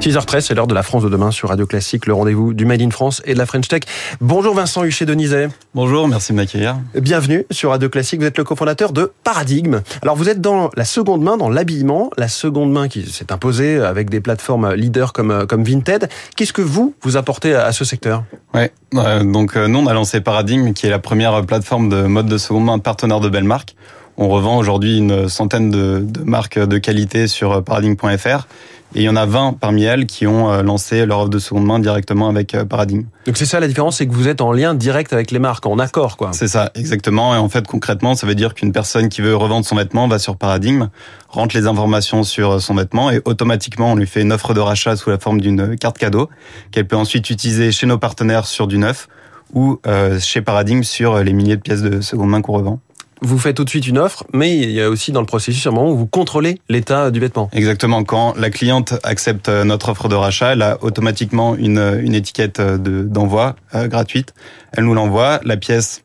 [0.00, 2.80] 6h13, c'est l'heure de la France de demain sur Radio Classique, le rendez-vous du Made
[2.80, 3.82] in France et de la French Tech.
[4.20, 5.48] Bonjour Vincent Huchet Denisay.
[5.74, 6.76] Bonjour, merci de m'accueillir.
[6.94, 9.80] Bienvenue sur Radio Classique, vous êtes le cofondateur de Paradigme.
[10.02, 13.80] Alors vous êtes dans la seconde main, dans l'habillement, la seconde main qui s'est imposée
[13.80, 16.08] avec des plateformes leaders comme, comme Vinted.
[16.36, 18.22] Qu'est-ce que vous, vous apportez à ce secteur?
[18.54, 22.02] Ouais, euh, donc euh, nous on a lancé Paradigme qui est la première plateforme de
[22.02, 23.74] mode de seconde main partenaire de belles marques.
[24.20, 28.48] On revend aujourd'hui une centaine de, de, marques de qualité sur paradigme.fr
[28.94, 31.38] et il y en a 20 parmi elles qui ont euh, lancé leur offre de
[31.38, 33.04] seconde main directement avec Paradigme.
[33.26, 35.66] Donc c'est ça la différence, c'est que vous êtes en lien direct avec les marques,
[35.66, 36.32] en accord quoi.
[36.32, 37.32] C'est ça, exactement.
[37.32, 40.18] Et en fait concrètement, ça veut dire qu'une personne qui veut revendre son vêtement va
[40.18, 40.88] sur Paradigme,
[41.28, 44.96] rentre les informations sur son vêtement et automatiquement on lui fait une offre de rachat
[44.96, 46.28] sous la forme d'une carte cadeau
[46.72, 49.06] qu'elle peut ensuite utiliser chez nos partenaires sur du neuf
[49.52, 52.80] ou euh, chez Paradigme sur les milliers de pièces de seconde main qu'on revend
[53.20, 55.66] vous faites tout de suite une offre, mais il y a aussi dans le processus
[55.66, 57.50] un moment où vous contrôlez l'état du vêtement.
[57.52, 58.04] Exactement.
[58.04, 63.56] Quand la cliente accepte notre offre de rachat, elle a automatiquement une, une étiquette d'envoi
[63.74, 64.34] euh, gratuite.
[64.72, 65.40] Elle nous l'envoie.
[65.44, 66.02] La pièce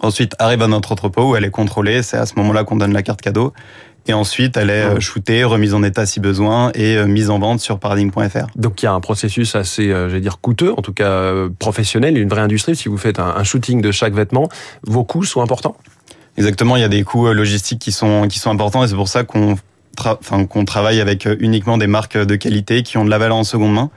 [0.00, 2.02] ensuite arrive à notre entrepôt où elle est contrôlée.
[2.02, 3.52] C'est à ce moment-là qu'on donne la carte cadeau.
[4.08, 7.60] Et ensuite, elle est shootée, remise en état si besoin et euh, mise en vente
[7.60, 8.46] sur paradigme.fr.
[8.56, 11.48] Donc il y a un processus assez, euh, j'allais dire, coûteux, en tout cas euh,
[11.56, 12.74] professionnel, une vraie industrie.
[12.74, 14.48] Si vous faites un shooting de chaque vêtement,
[14.82, 15.76] vos coûts sont importants?
[16.38, 19.08] Exactement, il y a des coûts logistiques qui sont qui sont importants et c'est pour
[19.08, 19.56] ça qu'on
[19.98, 23.44] enfin qu'on travaille avec uniquement des marques de qualité qui ont de la valeur en
[23.44, 23.90] seconde main.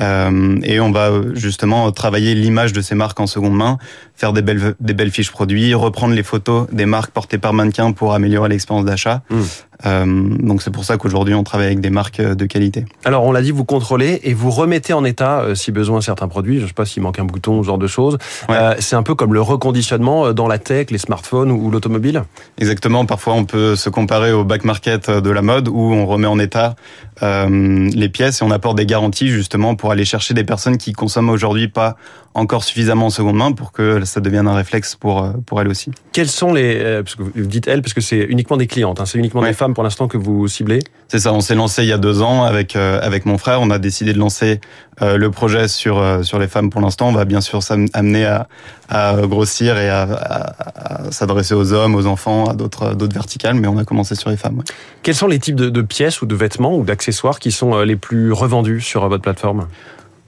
[0.00, 3.78] Euh, et on va justement travailler l'image de ces marques en seconde main,
[4.16, 7.92] faire des belles des belles fiches produits, reprendre les photos des marques portées par mannequin
[7.92, 9.22] pour améliorer l'expérience d'achat.
[9.30, 9.40] Mmh.
[9.86, 12.84] Euh, donc c'est pour ça qu'aujourd'hui on travaille avec des marques de qualité.
[13.04, 16.28] Alors on l'a dit, vous contrôlez et vous remettez en état euh, si besoin certains
[16.28, 16.60] produits.
[16.60, 18.18] Je sais pas s'il manque un bouton, ce genre de choses.
[18.48, 18.56] Ouais.
[18.56, 22.22] Euh, c'est un peu comme le reconditionnement dans la tech, les smartphones ou l'automobile?
[22.58, 23.06] Exactement.
[23.06, 26.38] Parfois on peut se comparer au back market de la mode où on remet en
[26.38, 26.74] état
[27.22, 30.92] euh, les pièces et on apporte des garanties justement pour aller chercher des personnes qui
[30.92, 31.96] consomment aujourd'hui pas
[32.34, 35.92] encore suffisamment en seconde main pour que ça devienne un réflexe pour pour elles aussi.
[36.12, 39.06] Quelles sont les parce que vous dites elles parce que c'est uniquement des clientes, hein,
[39.06, 39.48] c'est uniquement ouais.
[39.48, 40.80] des femmes pour l'instant que vous ciblez?
[41.08, 43.60] C'est ça, on s'est lancé il y a deux ans avec euh, avec mon frère.
[43.60, 44.60] On a décidé de lancer
[44.93, 47.12] euh, le projet sur euh, sur les femmes pour l'instant.
[47.12, 48.48] Va bien sûr s'amener à,
[48.88, 53.54] à grossir et à, à, à s'adresser aux hommes, aux enfants, à d'autres d'autres verticales,
[53.54, 54.58] mais on a commencé sur les femmes.
[54.58, 54.64] Ouais.
[55.02, 57.96] Quels sont les types de, de pièces ou de vêtements ou d'accessoires qui sont les
[57.96, 59.66] plus revendus sur votre plateforme?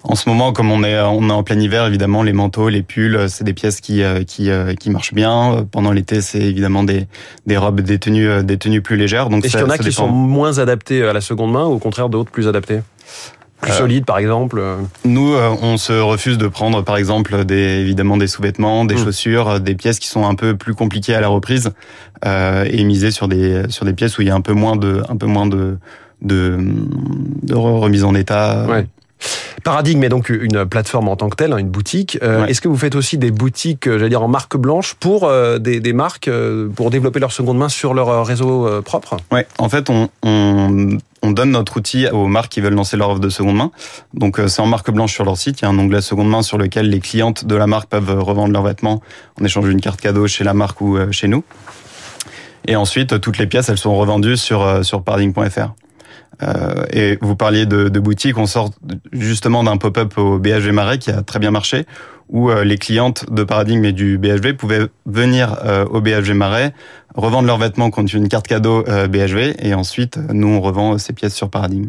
[0.09, 2.83] En ce moment, comme on est, on est en plein hiver, évidemment, les manteaux, les
[2.83, 5.67] pulls, c'est des pièces qui, qui, qui marchent bien.
[5.73, 7.09] Pendant l'été, c'est évidemment des,
[7.47, 9.31] des robes, des tenues, des tenues plus légères.
[9.31, 10.07] Donc, est-ce qu'il y en a qui dépend.
[10.07, 12.83] sont moins adaptées à la seconde main ou au contraire d'autres plus adaptées?
[13.61, 14.63] Plus euh, solides, par exemple
[15.05, 19.05] Nous, on se refuse de prendre, par exemple, des, évidemment des sous-vêtements, des mmh.
[19.05, 21.73] chaussures, des pièces qui sont un peu plus compliquées à la reprise
[22.25, 24.77] euh, et miser sur des sur des pièces où il y a un peu moins
[24.77, 25.79] de un peu moins de
[26.23, 26.59] de,
[27.43, 28.67] de remise en état.
[28.67, 28.87] Ouais.
[29.67, 32.21] Paradigme est donc une plateforme en tant que telle, une boutique.
[32.23, 32.51] Euh, ouais.
[32.53, 35.81] Est-ce que vous faites aussi des boutiques, j'allais dire en marque blanche, pour euh, des,
[35.81, 39.17] des, marques euh, pour développer leur seconde main sur leur réseau propre?
[39.33, 43.11] Oui, en fait, on, on, on, donne notre outil aux marques qui veulent lancer leur
[43.11, 43.73] offre de seconde main.
[44.15, 45.61] Donc c'est en marque blanche sur leur site.
[45.61, 48.23] Il y a un onglet seconde main sur lequel les clientes de la marque peuvent
[48.23, 49.03] revendre leurs vêtements
[49.41, 51.43] en échange d'une carte cadeau chez la marque ou chez nous.
[52.69, 55.73] Et ensuite, toutes les pièces, elles sont revendues sur sur paradigme.fr.
[56.43, 58.71] Euh, et vous parliez de, de boutiques, on sort
[59.13, 61.87] justement d'un pop-up au BHV Marais qui a très bien marché,
[62.29, 66.75] où euh, les clientes de Paradigme et du BHV pouvaient venir euh, au BHV Marais,
[67.15, 71.35] revendre leurs vêtements contre une carte cadeau BHV, et ensuite nous on revend ces pièces
[71.35, 71.89] sur Paradigme.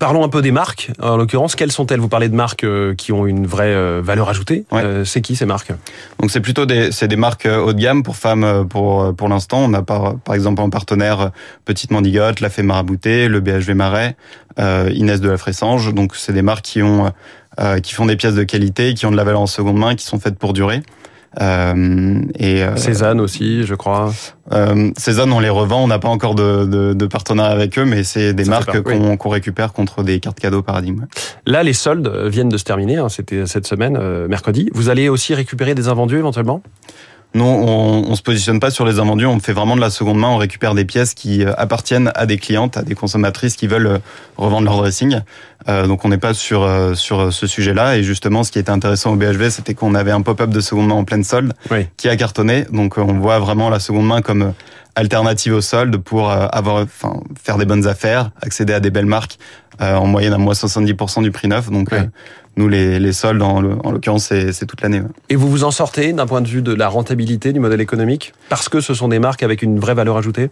[0.00, 0.90] Parlons un peu des marques.
[1.02, 2.00] En l'occurrence, quelles sont-elles?
[2.00, 2.66] Vous parlez de marques
[2.96, 4.64] qui ont une vraie valeur ajoutée.
[4.72, 4.82] Ouais.
[4.82, 5.72] Euh, c'est qui ces marques?
[6.18, 9.58] Donc c'est plutôt des c'est des marques haut de gamme pour femmes pour pour l'instant.
[9.58, 11.32] On a par par exemple en partenaire
[11.66, 14.16] Petite Mandigote, La Fée Marabouté, le BHV Marais,
[14.58, 15.92] euh, Inès de la Fressange.
[15.92, 17.12] Donc c'est des marques qui ont
[17.60, 19.96] euh, qui font des pièces de qualité, qui ont de la valeur en seconde main,
[19.96, 20.82] qui sont faites pour durer.
[21.40, 24.12] Euh, et euh, Cézanne aussi, je crois.
[24.52, 25.84] Euh, Cézanne, on les revend.
[25.84, 28.82] On n'a pas encore de, de, de, partenariat avec eux, mais c'est des Ça marques
[28.82, 29.18] qu'on oui.
[29.18, 31.06] qu récupère contre des cartes cadeaux Paradigme.
[31.46, 32.96] Là, les soldes viennent de se terminer.
[32.96, 34.70] Hein, C'était cette semaine, euh, mercredi.
[34.74, 36.62] Vous allez aussi récupérer des invendus éventuellement?
[37.32, 39.26] Non, on, on se positionne pas sur les invendus.
[39.26, 40.28] On fait vraiment de la seconde main.
[40.28, 43.86] On récupère des pièces qui euh, appartiennent à des clientes, à des consommatrices qui veulent
[43.86, 43.98] euh,
[44.36, 45.20] revendre leur dressing.
[45.68, 47.98] Euh, donc on n'est pas sur euh, sur ce sujet-là.
[47.98, 50.88] Et justement, ce qui était intéressant au BHV, c'était qu'on avait un pop-up de seconde
[50.88, 51.86] main en pleine solde oui.
[51.96, 52.66] qui a cartonné.
[52.72, 54.52] Donc on voit vraiment la seconde main comme
[54.96, 59.38] alternative au solde pour avoir, enfin, faire des bonnes affaires, accéder à des belles marques
[59.78, 61.70] en moyenne à moins 70% du prix neuf.
[61.70, 61.90] Donc
[62.56, 65.02] nous, les, les soldes, en, l'occurrence, c'est toute l'année.
[65.28, 68.32] Et vous vous en sortez d'un point de vue de la rentabilité du modèle économique?
[68.48, 70.50] Parce que ce sont des marques avec une vraie valeur ajoutée?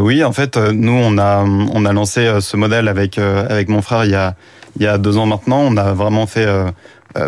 [0.00, 4.04] Oui, en fait, nous, on a, on a lancé ce modèle avec, avec mon frère
[4.04, 4.34] il y, a,
[4.76, 5.60] il y a deux ans maintenant.
[5.60, 6.70] On a vraiment fait euh,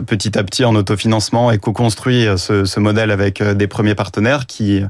[0.07, 3.95] petit à petit en autofinancement et co-construit euh, ce, ce, modèle avec euh, des premiers
[3.95, 4.83] partenaires qui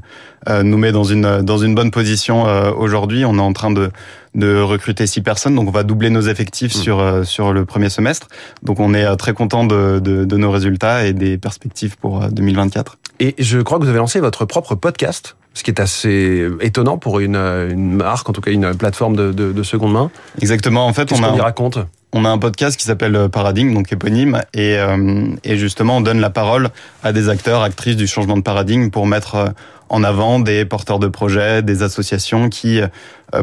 [0.63, 2.43] nous met dans une dans une bonne position
[2.77, 3.25] aujourd'hui.
[3.25, 3.89] On est en train de
[4.33, 6.79] de recruter six personnes, donc on va doubler nos effectifs mmh.
[6.79, 8.27] sur sur le premier semestre.
[8.63, 12.97] Donc on est très content de, de, de nos résultats et des perspectives pour 2024.
[13.19, 16.97] Et je crois que vous avez lancé votre propre podcast ce qui est assez étonnant
[16.97, 20.11] pour une, une, marque, en tout cas une plateforme de, de, de seconde main.
[20.39, 20.85] Exactement.
[20.85, 21.79] En fait, on, a, y raconte?
[22.13, 26.01] On a un podcast qui s'appelle euh, Paradigme, donc éponyme, et, euh, et, justement on
[26.01, 26.69] donne la parole
[27.03, 29.47] à des acteurs, actrices du changement de paradigme pour mettre euh,
[29.89, 32.81] en avant des porteurs de projets, des associations qui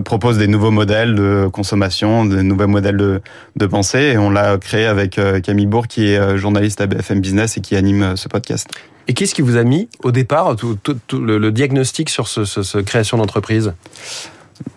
[0.04, 3.22] proposent des nouveaux modèles de consommation, des nouveaux modèles de,
[3.56, 4.12] de pensée.
[4.12, 7.76] Et on l'a créé avec Camille Bourg, qui est journaliste à BFM Business et qui
[7.76, 8.68] anime ce podcast.
[9.08, 10.76] Et qu'est-ce qui vous a mis au départ tout,
[11.18, 13.72] le, diagnostic sur ce, ce création d'entreprise?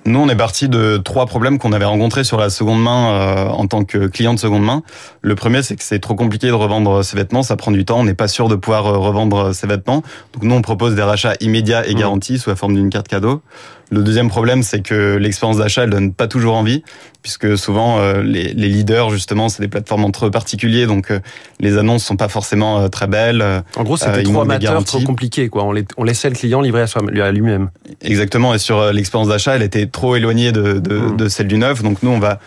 [0.07, 3.50] Nous, on est parti de trois problèmes qu'on avait rencontrés sur la seconde main euh,
[3.50, 4.81] en tant que client de seconde main.
[5.21, 8.00] Le premier, c'est que c'est trop compliqué de revendre ses vêtements, ça prend du temps,
[8.00, 10.04] on n'est pas sûr de pouvoir euh, revendre ses vêtements.
[10.33, 12.00] Donc nous, on propose des rachats immédiats et mmh.
[12.00, 13.42] garantis sous la forme d'une carte cadeau.
[13.89, 16.83] Le deuxième problème, c'est que l'expérience d'achat, elle donne pas toujours envie,
[17.21, 21.12] puisque souvent euh, les, les, leaders, justement, c'est des plateformes entre particuliers, donc
[21.62, 23.63] les annonces sont pas forcément très belles.
[23.77, 25.63] En gros, c'était trop amateur, trop compliqué, quoi.
[25.63, 27.69] On, on laissait le client livrer à lui-même.
[28.01, 28.53] Exactement.
[28.53, 31.18] Et sur l'expérience d'achat, elle était trop éloignée de, de, mmh.
[31.18, 31.82] de celle du neuf.
[31.82, 32.40] Donc nous, on va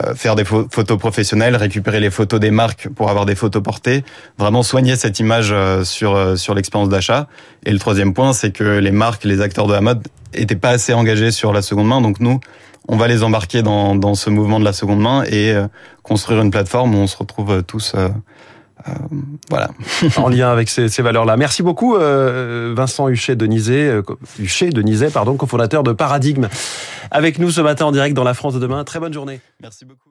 [0.00, 4.04] euh, faire des photos professionnelles, récupérer les photos des marques pour avoir des photos portées,
[4.38, 7.26] vraiment soigner cette image euh, sur euh, sur l'expérience d'achat.
[7.66, 10.00] Et le troisième point, c'est que les marques, les acteurs de la mode
[10.32, 12.00] étaient pas assez engagés sur la seconde main.
[12.00, 12.40] Donc nous,
[12.88, 15.54] on va les embarquer dans, dans ce mouvement de la seconde main et
[16.02, 18.08] construire une plateforme où on se retrouve tous euh,
[19.50, 19.70] voilà.
[20.16, 21.36] en lien avec ces, ces valeurs-là.
[21.36, 24.02] Merci beaucoup, euh, Vincent Huchet Denizet, euh,
[24.38, 26.48] Huchet Denizet, pardon, cofondateur de Paradigme,
[27.10, 28.84] avec nous ce matin en direct dans la France de demain.
[28.84, 29.40] Très bonne journée.
[29.60, 30.08] Merci beaucoup.